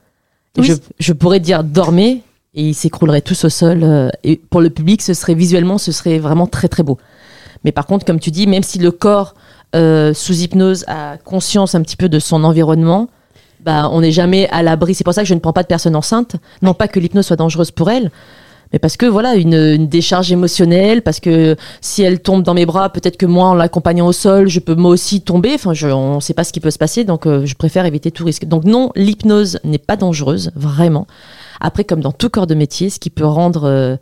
[0.55, 0.67] Et Oui.
[0.67, 2.21] Je, je pourrais dire dormez
[2.53, 3.83] et ils s'écrouleraient tous au sol.
[3.83, 6.97] euh, et pour le public, ce serait visuellement, ce serait vraiment très très beau.
[7.63, 9.35] Mais par contre, comme tu dis, même si le corps
[9.75, 13.07] euh, sous hypnose a conscience un petit peu de son environnement,
[13.61, 14.95] bah, on n'est jamais à l'abri.
[14.95, 16.35] C'est pour ça que je ne prends pas de personne enceinte.
[16.61, 18.11] Non pas que l'hypnose soit dangereuse pour elle,
[18.73, 22.65] mais parce que voilà, une, une décharge émotionnelle, parce que si elle tombe dans mes
[22.65, 25.53] bras, peut-être que moi, en l'accompagnant au sol, je peux moi aussi tomber.
[25.53, 27.85] Enfin, je, on ne sait pas ce qui peut se passer, donc euh, je préfère
[27.85, 28.45] éviter tout risque.
[28.45, 31.05] Donc non, l'hypnose n'est pas dangereuse, vraiment.
[31.61, 33.95] Après, comme dans tout corps de métier, ce qui peut rendre euh,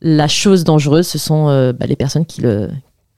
[0.00, 2.68] la chose dangereuse, ce sont euh, bah, les personnes qui, le,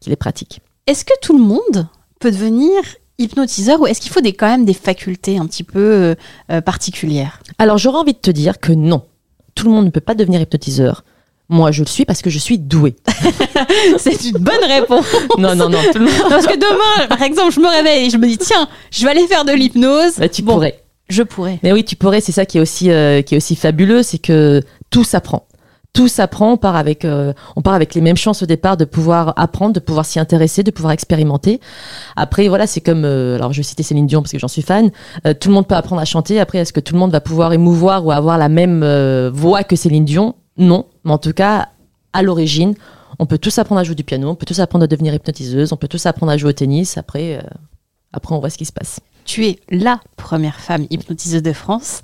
[0.01, 0.61] qui les pratiquent.
[0.87, 1.89] Est-ce que tout le monde
[2.21, 2.71] peut devenir
[3.19, 6.15] hypnotiseur ou est-ce qu'il faut des, quand même des facultés un petit peu
[6.53, 7.41] euh, particulières?
[7.59, 9.03] Alors j'aurais envie de te dire que non,
[9.55, 11.03] tout le monde ne peut pas devenir hypnotiseur.
[11.49, 12.97] Moi, je le suis parce que je suis douée.
[13.99, 15.07] C'est une bonne réponse.
[15.39, 16.29] non, non, non, tout le monde.
[16.29, 19.13] Parce que demain, par exemple, je me réveille et je me dis tiens, je vais
[19.13, 20.17] aller faire de l'hypnose.
[20.19, 20.83] Bah, tu Bon, pourrais.
[21.09, 21.59] Je pourrais.
[21.63, 22.21] Mais oui, tu pourrais.
[22.21, 25.47] C'est ça qui est aussi euh, qui est aussi fabuleux, c'est que tout s'apprend.
[25.93, 26.53] Tout s'apprend.
[26.53, 29.73] On part avec euh, on part avec les mêmes chances au départ de pouvoir apprendre,
[29.73, 31.61] de pouvoir s'y intéresser, de pouvoir expérimenter.
[32.17, 34.63] Après, voilà, c'est comme euh, alors je vais citer Céline Dion parce que j'en suis
[34.63, 34.91] fan.
[35.27, 36.39] Euh, tout le monde peut apprendre à chanter.
[36.41, 39.65] Après, est-ce que tout le monde va pouvoir émouvoir ou avoir la même euh, voix
[39.65, 40.35] que Céline Dion?
[40.59, 40.87] Non.
[41.05, 41.69] Mais en tout cas,
[42.13, 42.75] à l'origine,
[43.19, 45.73] on peut tous apprendre à jouer du piano, on peut tous apprendre à devenir hypnotiseuse,
[45.73, 46.99] on peut tous apprendre à jouer au tennis.
[46.99, 47.49] Après, euh,
[48.13, 49.01] après, on voit ce qui se passe.
[49.27, 52.01] Tu es la première femme hypnotiseuse de France.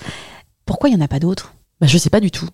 [0.66, 1.54] Pourquoi il n'y en a pas d'autres?
[1.80, 2.48] Bah, je sais pas du tout.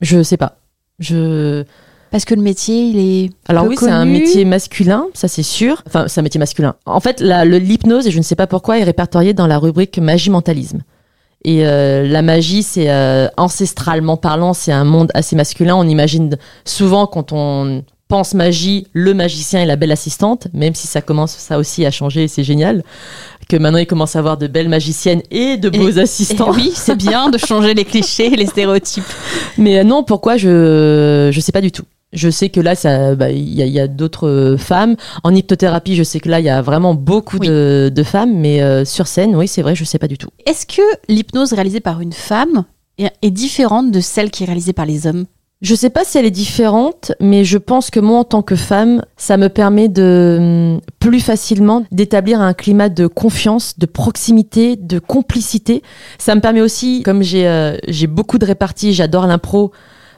[0.00, 0.58] Je sais pas.
[0.98, 1.64] Je
[2.10, 3.30] Parce que le métier, il est.
[3.48, 5.82] Alors peu oui, c'est un métier masculin, ça c'est sûr.
[5.86, 6.76] Enfin, c'est un métier masculin.
[6.86, 10.30] En fait, l'hypnose, et je ne sais pas pourquoi, est répertoriée dans la rubrique magie
[10.30, 10.82] mentalisme.
[11.44, 15.74] Et euh, la magie, c'est euh, ancestralement parlant, c'est un monde assez masculin.
[15.74, 20.86] On imagine souvent quand on pense magie, le magicien et la belle assistante, même si
[20.86, 22.84] ça commence ça aussi à changer, et c'est génial.
[23.52, 26.52] Que maintenant il commence à avoir de belles magiciennes et de beaux Et assistants.
[26.54, 29.04] oui, c'est bien de changer les clichés les stéréotypes.
[29.58, 31.82] Mais euh, non, pourquoi je je sais pas du tout.
[32.14, 34.96] Je sais que là, ça, bah, il y a, il y a d'autres euh, femmes.
[35.22, 37.46] En hypnothérapie, je sais que là, il y a vraiment beaucoup Oui.
[37.48, 40.28] de, de femmes, mais euh, sur scène, oui, c'est vrai, je sais pas du tout.
[40.46, 42.64] Est-ce que l'hypnose réalisée par une femme
[42.96, 45.26] est, est différente de celle qui est réalisée par les hommes?
[45.62, 48.56] Je sais pas si elle est différente, mais je pense que moi, en tant que
[48.56, 54.74] femme, ça me permet de hum, plus facilement d'établir un climat de confiance, de proximité,
[54.74, 55.82] de complicité.
[56.18, 59.70] Ça me permet aussi, comme j'ai euh, j'ai beaucoup de réparties, j'adore l'impro.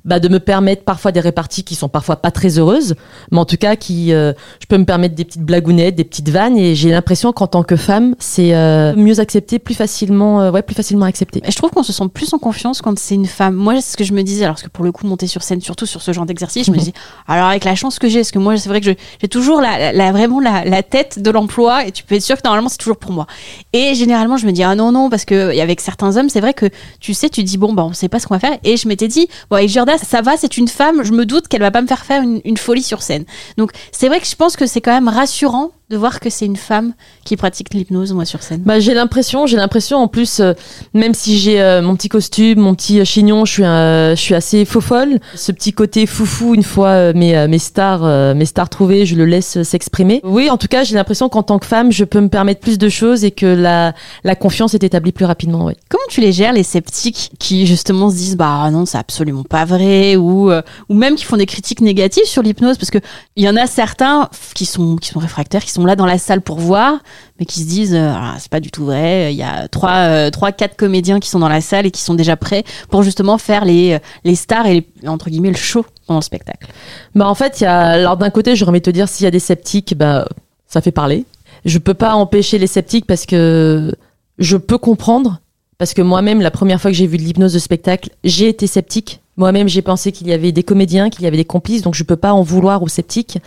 [0.04, 2.94] Bah, de me permettre parfois des réparties qui sont parfois pas très heureuses,
[3.30, 6.28] mais en tout cas qui, euh, je peux me permettre des petites blagounettes, des petites
[6.28, 10.50] vannes, et j'ai l'impression qu'en tant que femme, c'est euh, mieux accepté, plus facilement, euh,
[10.50, 11.40] ouais, plus facilement accepté.
[11.46, 13.54] Et Je trouve qu'on se sent plus en confiance quand c'est une femme.
[13.54, 15.62] Moi, c'est ce que je me disais, alors que pour le coup, monter sur scène,
[15.62, 16.92] surtout sur ce genre d'exercice, je me dis,
[17.26, 19.90] alors avec la chance que j'ai, parce que moi, c'est vrai que j'ai toujours la,
[19.94, 22.76] la- vraiment la, la tête de l'emploi, et tu peux être sûr que normalement, c'est
[22.76, 23.26] toujours pour moi.
[23.72, 26.52] Et généralement, je me dis, ah non, non, parce que avec certains hommes, c'est vrai
[26.52, 26.66] que
[27.00, 28.58] tu sais, tu dis, bon, bah, on sait pas ce qu'on va faire.
[28.64, 31.60] Et je m'étais dit, bon, avec Ça va, c'est une femme, je me doute qu'elle
[31.60, 33.24] va pas me faire faire une folie sur scène.
[33.56, 36.46] Donc, c'est vrai que je pense que c'est quand même rassurant de voir que c'est
[36.46, 36.94] une femme
[37.24, 38.62] qui pratique l'hypnose, moi, sur scène.
[38.64, 40.54] Bah, j'ai l'impression, j'ai l'impression en plus, euh,
[40.94, 44.34] même si j'ai euh, mon petit costume, mon petit euh, chignon, je suis, je suis
[44.34, 45.20] assez faux folle.
[45.34, 49.62] Ce petit côté foufou, une fois mes, mes stars, mes stars trouvées, je le laisse
[49.62, 50.20] s'exprimer.
[50.24, 52.78] Oui, en tout cas, j'ai l'impression qu'en tant que femme, je peux me permettre plus
[52.78, 53.94] de choses et que la,
[54.24, 55.66] la confiance est établie plus rapidement.
[55.66, 55.76] Ouais.
[55.90, 59.64] Comment tu les gères, les sceptiques qui justement se disent bah non, c'est absolument pas
[59.66, 60.50] vrai ou
[60.88, 62.78] ou même qui font des critiques négatives sur l'hypnose?
[62.78, 62.98] Parce que
[63.36, 66.18] il y en a certains qui sont qui sont réfractaires, qui sont là dans la
[66.18, 67.00] salle pour voir,
[67.38, 69.32] mais qui se disent euh, Ah, c'est pas du tout vrai.
[69.32, 72.02] Il y a trois euh, trois quatre comédiens qui sont dans la salle et qui
[72.02, 75.84] sont déjà prêts pour justement faire les euh, les stars et entre guillemets le show
[76.06, 76.66] pendant le spectacle.
[77.14, 79.26] Bah, en fait, il y a, alors d'un côté, envie de te dire, s'il y
[79.26, 80.26] a des sceptiques, bah,
[80.66, 81.24] ça fait parler.
[81.64, 83.94] Je peux pas empêcher les sceptiques parce que
[84.38, 85.40] je peux comprendre.
[85.76, 88.66] Parce que moi-même, la première fois que j'ai vu de l'hypnose de spectacle, j'ai été
[88.68, 89.20] sceptique.
[89.36, 92.04] Moi-même, j'ai pensé qu'il y avait des comédiens, qu'il y avait des complices, donc je
[92.04, 93.38] peux pas en vouloir aux sceptiques.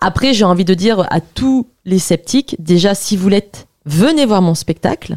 [0.00, 4.42] Après, j'ai envie de dire à tous les sceptiques, déjà, si vous l'êtes, venez voir
[4.42, 5.16] mon spectacle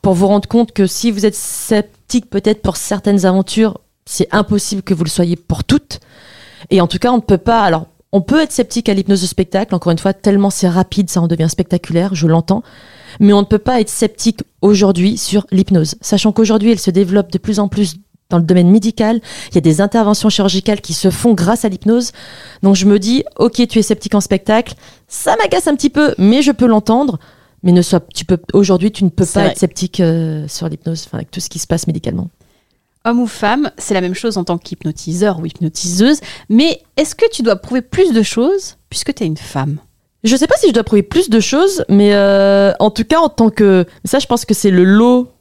[0.00, 4.82] pour vous rendre compte que si vous êtes sceptique peut-être pour certaines aventures, c'est impossible
[4.82, 6.00] que vous le soyez pour toutes.
[6.70, 7.62] Et en tout cas, on ne peut pas.
[7.62, 9.74] Alors, on peut être sceptique à l'hypnose de spectacle.
[9.74, 12.14] Encore une fois, tellement c'est rapide, ça en devient spectaculaire.
[12.14, 12.62] Je l'entends.
[13.20, 17.30] Mais on ne peut pas être sceptique aujourd'hui sur l'hypnose, sachant qu'aujourd'hui, elle se développe
[17.30, 17.96] de plus en plus
[18.32, 19.20] dans le domaine médical.
[19.50, 22.10] Il y a des interventions chirurgicales qui se font grâce à l'hypnose.
[22.62, 24.74] Donc je me dis, ok, tu es sceptique en spectacle,
[25.06, 27.18] ça m'agace un petit peu, mais je peux l'entendre.
[27.62, 31.06] Mais ne sois, tu peux aujourd'hui, tu ne peux pas être sceptique euh, sur l'hypnose,
[31.12, 32.28] avec tout ce qui se passe médicalement.
[33.04, 36.20] Homme ou femme, c'est la même chose en tant qu'hypnotiseur ou hypnotiseuse.
[36.48, 39.78] Mais est-ce que tu dois prouver plus de choses puisque tu es une femme?
[40.24, 43.02] Je ne sais pas si je dois prouver plus de choses, mais euh, en tout
[43.02, 43.86] cas, en tant que.
[44.04, 45.31] Ça, je pense que c'est le lot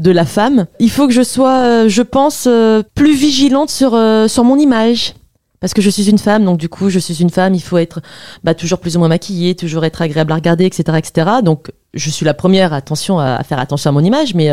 [0.00, 0.66] de la femme.
[0.80, 4.58] Il faut que je sois, euh, je pense, euh, plus vigilante sur, euh, sur mon
[4.58, 5.14] image.
[5.60, 7.76] Parce que je suis une femme, donc du coup, je suis une femme, il faut
[7.76, 8.00] être
[8.42, 10.96] bah, toujours plus ou moins maquillée, toujours être agréable à regarder, etc.
[10.96, 11.30] etc.
[11.44, 14.50] Donc, je suis la première, attention à, faire attention à mon image, mais,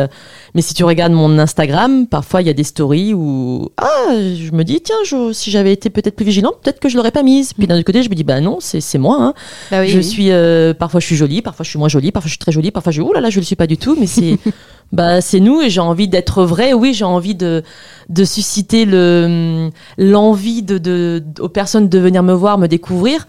[0.55, 4.51] mais si tu regardes mon Instagram, parfois il y a des stories où ah, je
[4.51, 4.95] me dis, tiens,
[5.33, 7.53] si j'avais été peut-être plus vigilante, peut-être que je l'aurais pas mise.
[7.53, 9.17] Puis d'un autre côté, je me dis, bah non, c'est moi.
[9.19, 9.33] Hein.
[9.69, 10.31] Bah je suis,
[10.79, 12.91] parfois je suis jolie, parfois je suis moins jolie, parfois je suis très jolie, parfois
[12.91, 14.37] je, oh là là, je le suis pas du tout, mais c'est
[14.91, 16.73] bah c'est nous et j'ai envie d'être vrai.
[16.73, 17.63] Oui, j'ai envie de
[18.09, 23.27] de susciter le l'envie de, de aux personnes de venir me voir, me découvrir,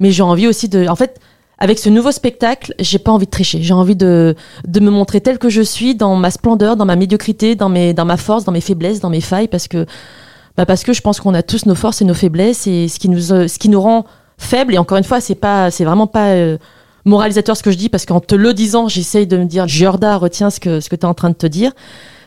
[0.00, 1.20] mais j'ai envie aussi de en fait
[1.58, 3.60] avec ce nouveau spectacle, j'ai pas envie de tricher.
[3.62, 6.96] J'ai envie de, de me montrer tel que je suis, dans ma splendeur, dans ma
[6.96, 9.84] médiocrité, dans, mes, dans ma force, dans mes faiblesses, dans mes failles, parce que,
[10.56, 12.98] bah parce que je pense qu'on a tous nos forces et nos faiblesses, et ce
[13.00, 14.04] qui nous, ce qui nous rend
[14.38, 14.74] faibles.
[14.74, 16.58] Et encore une fois, c'est pas, c'est vraiment pas euh,
[17.04, 20.16] moralisateur ce que je dis parce qu'en te le disant, j'essaye de me dire, Giorda,
[20.16, 21.72] retiens ce que, ce que tu es en train de te dire.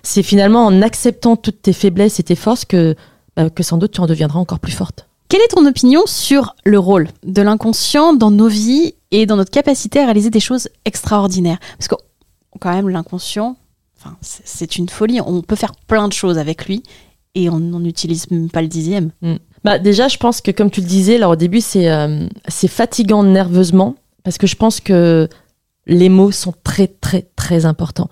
[0.04, 2.96] C'est finalement en acceptant toutes tes faiblesses et tes forces que,
[3.38, 5.08] bah, que sans doute tu en deviendras encore plus forte.
[5.32, 9.50] Quelle est ton opinion sur le rôle de l'inconscient dans nos vies et dans notre
[9.50, 11.58] capacité à réaliser des choses extraordinaires?
[11.78, 11.96] Parce que,
[12.60, 13.56] quand même, l'inconscient,
[13.98, 15.22] enfin, c'est une folie.
[15.26, 16.84] On peut faire plein de choses avec lui
[17.34, 19.12] et on n'en utilise même pas le dixième.
[19.22, 19.36] Mm.
[19.64, 22.68] Bah déjà, je pense que comme tu le disais, là au début, c'est euh, c'est
[22.68, 25.30] fatigant nerveusement parce que je pense que
[25.88, 28.10] les mots sont très très très importants.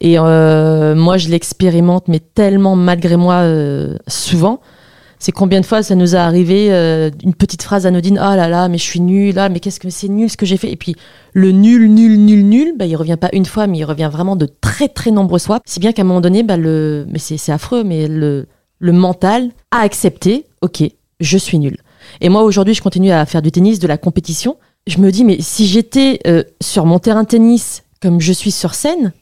[0.00, 4.60] Et euh, moi, je l'expérimente, mais tellement malgré moi euh, souvent.
[5.22, 8.48] C'est combien de fois ça nous a arrivé euh, une petite phrase anodine ah là
[8.48, 10.72] là mais je suis nul là mais qu'est-ce que c'est nul ce que j'ai fait.
[10.72, 10.96] Et puis
[11.32, 14.34] le nul nul nul nul bah il revient pas une fois mais il revient vraiment
[14.34, 15.60] de très très nombreuses fois.
[15.64, 18.48] Si bien qu'à un moment donné bah le mais c'est affreux mais le
[18.80, 20.82] le mental a accepté ok
[21.20, 21.76] je suis nul
[22.20, 24.56] et moi aujourd'hui je continue à faire du tennis de la compétition.
[24.88, 28.50] Je me dis, mais si j'étais euh, sur mon terrain de tennis comme je suis
[28.50, 29.12] sur scène,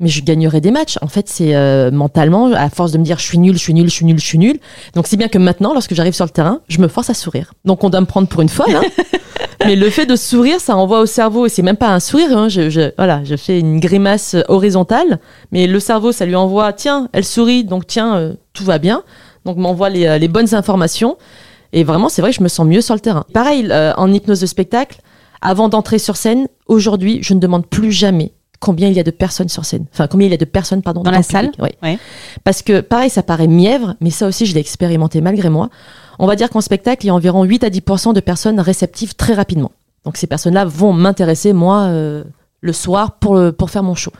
[0.00, 0.98] mais je gagnerais des matchs.
[1.02, 3.74] En fait, c'est euh, mentalement, à force de me dire je suis nul, je suis
[3.74, 4.58] nul, je suis nul, je suis nul.
[4.94, 7.52] Donc, c'est bien que maintenant, lorsque j'arrive sur le terrain, je me force à sourire.
[7.64, 8.74] Donc, on doit me prendre pour une folle.
[8.74, 8.82] Hein.
[9.64, 12.36] mais le fait de sourire, ça envoie au cerveau, et c'est même pas un sourire.
[12.36, 12.48] Hein.
[12.48, 15.20] Je, voilà, je fais une grimace horizontale,
[15.52, 19.02] mais le cerveau, ça lui envoie tiens, elle sourit, donc tiens, euh, tout va bien.
[19.44, 21.16] Donc, m'envoie les, les bonnes informations.
[21.72, 23.24] Et vraiment, c'est vrai que je me sens mieux sur le terrain.
[23.32, 25.00] Pareil, euh, en hypnose de spectacle,
[25.40, 29.10] avant d'entrer sur scène, aujourd'hui, je ne demande plus jamais combien il y a de
[29.10, 29.86] personnes sur scène.
[29.92, 31.50] Enfin, combien il y a de personnes, pardon, dans, la salle.
[31.58, 31.98] Oui.
[32.44, 35.70] Parce que, pareil, ça paraît mièvre, mais ça aussi, je l'ai expérimenté malgré moi.
[36.18, 39.14] On va dire qu'en spectacle, il y a environ 8 à 10% de personnes réceptives
[39.14, 39.72] très rapidement.
[40.04, 42.22] Donc, ces personnes-là vont m'intéresser, moi, euh,
[42.60, 44.12] le soir, pour, pour faire mon show.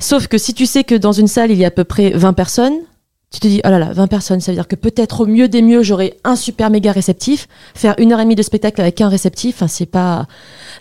[0.00, 2.10] Sauf que si tu sais que dans une salle, il y a à peu près
[2.10, 2.74] 20 personnes,
[3.34, 5.48] tu te dis, oh là là, 20 personnes, ça veut dire que peut-être au mieux
[5.48, 7.48] des mieux, j'aurai un super méga réceptif.
[7.74, 10.26] Faire une heure et demie de spectacle avec un réceptif, enfin, c'est pas.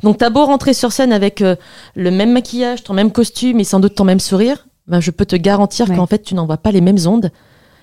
[0.04, 1.56] Donc, t'as beau rentrer sur scène avec euh,
[1.96, 5.26] le même maquillage, ton même costume et sans doute ton même sourire, ben, je peux
[5.26, 7.32] te garantir qu'en fait, tu n'envoies pas les mêmes ondes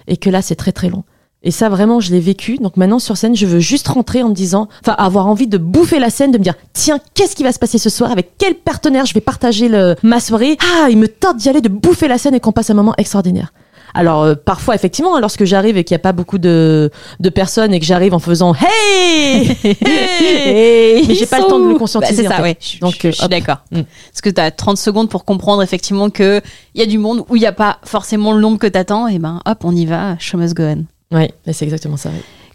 [0.07, 1.03] et que là, c'est très très long.
[1.43, 2.59] Et ça, vraiment, je l'ai vécu.
[2.59, 5.59] Donc maintenant, sur scène, je veux juste rentrer en me disant, enfin, avoir envie de
[5.59, 8.13] bouffer la scène, de me dire, tiens, qu'est-ce qui va se passer ce soir?
[8.13, 10.59] Avec quel partenaire je vais partager le, ma soirée?
[10.61, 12.95] Ah, il me tente d'y aller, de bouffer la scène et qu'on passe un moment
[12.99, 13.53] extraordinaire.
[13.95, 17.29] Alors euh, parfois effectivement, hein, lorsque j'arrive et qu'il n'y a pas beaucoup de, de
[17.29, 21.77] personnes et que j'arrive en faisant hey, hey mais j'ai pas le temps de le
[21.77, 22.23] conscientiser.
[22.23, 22.59] Bah, c'est ça, ouais.
[22.81, 23.59] Donc je, suis d'accord.
[23.71, 23.83] Mm.
[24.11, 26.41] Parce que tu as 30 secondes pour comprendre effectivement que
[26.75, 29.09] il y a du monde où il n'y a pas forcément le nombre que t'attends
[29.09, 30.85] et ben hop, on y va, show must go on.
[31.13, 32.11] Oui, c'est exactement ça.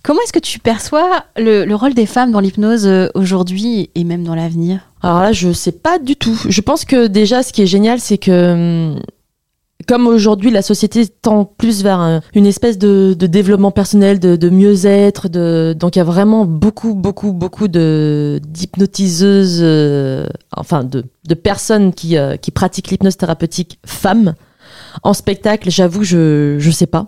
[0.05, 4.03] Comment est-ce que tu perçois le, le, rôle des femmes dans l'hypnose euh, aujourd'hui et
[4.03, 4.81] même dans l'avenir?
[5.01, 6.39] Alors là, je sais pas du tout.
[6.47, 8.99] Je pense que déjà, ce qui est génial, c'est que hum,
[9.87, 15.27] comme aujourd'hui la société tend plus vers une espèce de, développement personnel, de, mieux-être,
[15.73, 22.17] donc il y a vraiment beaucoup, beaucoup, beaucoup de d'hypnotiseuses, euh, enfin de, personnes qui,
[22.17, 24.35] euh, qui pratiquent l'hypnose thérapeutique femmes.
[25.03, 27.07] En spectacle, j'avoue, je je sais pas.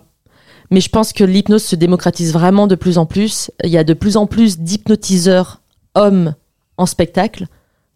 [0.70, 3.50] Mais je pense que l'hypnose se démocratise vraiment de plus en plus.
[3.64, 5.62] Il y a de plus en plus d'hypnotiseurs
[5.94, 6.34] hommes
[6.76, 7.46] en spectacle.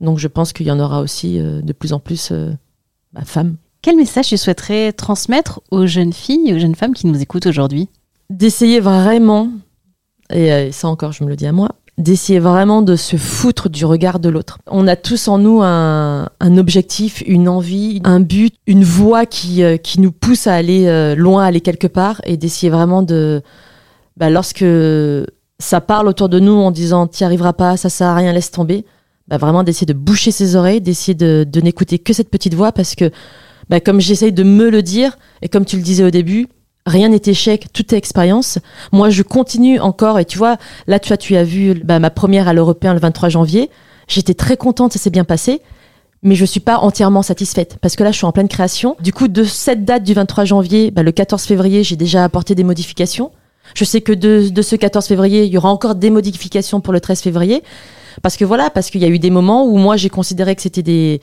[0.01, 2.33] Donc je pense qu'il y en aura aussi euh, de plus en plus
[3.13, 3.57] bah, femmes.
[3.83, 7.47] Quel message tu souhaiterais transmettre aux jeunes filles et aux jeunes femmes qui nous écoutent
[7.47, 7.89] aujourd'hui?
[8.31, 9.51] D'essayer vraiment,
[10.33, 13.69] et euh, ça encore je me le dis à moi, d'essayer vraiment de se foutre
[13.69, 14.61] du regard de l'autre.
[14.69, 19.79] On a tous en nous un, objectif, une envie, un but, une voie qui, euh,
[19.79, 23.43] qui nous pousse à aller euh, loin, à aller quelque part, et d'essayer vraiment de...
[24.17, 24.65] Bah, lorsque
[25.59, 28.53] ça parle autour de nous en disant «t'y arriveras pas, ça sert à rien, laisse
[28.53, 28.85] tomber
[29.27, 32.71] bah, vraiment d'essayer de boucher ses oreilles, d'essayer de, de n'écouter que cette petite voix,
[32.71, 33.11] parce que
[33.73, 36.47] bah, comme j'essaye de me le dire, et comme tu le disais au début,
[36.85, 38.59] rien n'est échec, tout est expérience.
[38.93, 42.11] Moi, je continue encore, et tu vois, là, tu as, tu as vu bah, ma
[42.11, 43.71] première à l'Européen le 23 janvier.
[44.09, 45.63] J'étais très contente, ça s'est bien passé,
[46.23, 48.95] mais je suis pas entièrement satisfaite, parce que là, je suis en pleine création.
[49.01, 52.55] Du coup, de cette date du 23 janvier, bah, le 14 février, j'ai déjà apporté
[52.55, 53.33] des modifications.
[53.75, 56.93] Je sais que de, de ce 14 février, il y aura encore des modifications pour
[56.93, 57.63] le 13 février.
[58.21, 60.61] Parce que voilà, parce qu'il y a eu des moments où moi j'ai considéré que
[60.61, 61.23] c'était des,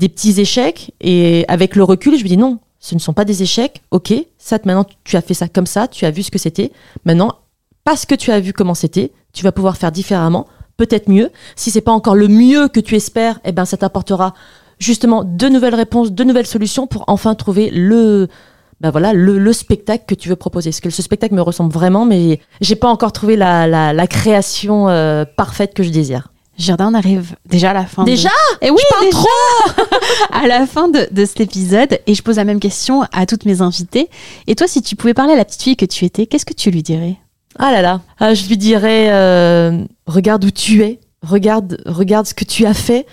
[0.00, 3.26] des petits échecs et avec le recul, je me dis non, ce ne sont pas
[3.26, 3.82] des échecs.
[3.90, 6.72] Ok, ça maintenant tu as fait ça comme ça, tu as vu ce que c'était.
[7.04, 7.36] Maintenant,
[7.84, 10.46] parce que tu as vu comment c'était, tu vas pouvoir faire différemment,
[10.78, 11.30] peut-être mieux.
[11.54, 14.32] Si c'est pas encore le mieux que tu espères, eh ben ça t'apportera
[14.78, 18.28] justement de nouvelles réponses, de nouvelles solutions pour enfin trouver le
[18.80, 20.70] ben voilà le, le, spectacle que tu veux proposer.
[20.70, 25.26] Parce que ce spectacle me ressemble vraiment, mais j'ai pas encore trouvé la création euh,
[25.36, 26.29] parfaite que je désire.
[26.60, 28.04] Jardin, on arrive déjà à la fin.
[28.04, 28.28] Déjà?
[28.60, 29.26] Et eh oui, je trop
[30.32, 33.46] À la fin de, de, cet épisode, et je pose la même question à toutes
[33.46, 34.10] mes invitées.
[34.46, 36.52] Et toi, si tu pouvais parler à la petite fille que tu étais, qu'est-ce que
[36.52, 37.16] tu lui dirais?
[37.58, 42.34] Ah là là, ah, je lui dirais euh, regarde où tu es, regarde, regarde ce
[42.34, 43.06] que tu as fait.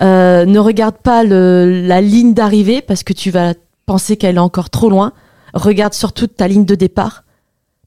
[0.00, 4.40] Euh, ne regarde pas le, la ligne d'arrivée parce que tu vas penser qu'elle est
[4.40, 5.12] encore trop loin.
[5.54, 7.24] Regarde surtout ta ligne de départ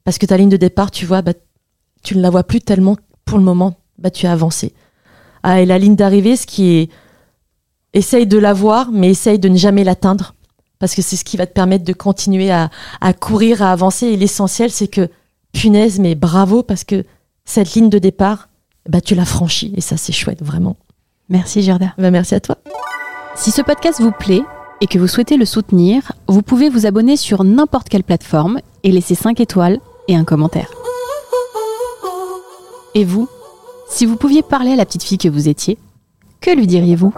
[0.04, 1.34] parce que ta ligne de départ, tu vois, bah,
[2.04, 3.76] tu ne la vois plus tellement pour le moment.
[3.98, 4.74] Bah, tu as avancé
[5.46, 6.90] à la ligne d'arrivée, ce qui est
[7.94, 10.34] essaye de la voir, mais essaye de ne jamais l'atteindre,
[10.80, 14.08] parce que c'est ce qui va te permettre de continuer à, à courir, à avancer.
[14.08, 15.08] Et l'essentiel, c'est que,
[15.54, 17.06] punaise, mais bravo, parce que
[17.46, 18.50] cette ligne de départ,
[18.90, 20.76] bah, tu l'as franchie, et ça, c'est chouette, vraiment.
[21.30, 21.94] Merci, Gerda.
[21.98, 22.58] Bah, merci à toi.
[23.36, 24.42] Si ce podcast vous plaît
[24.82, 28.92] et que vous souhaitez le soutenir, vous pouvez vous abonner sur n'importe quelle plateforme et
[28.92, 30.72] laisser 5 étoiles et un commentaire.
[32.94, 33.30] Et vous
[33.88, 35.78] si vous pouviez parler à la petite fille que vous étiez,
[36.42, 37.14] que lui diriez-vous?